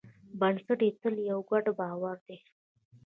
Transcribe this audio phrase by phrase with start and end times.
[0.39, 2.37] بنسټ یې تل یو ګډ باور دی.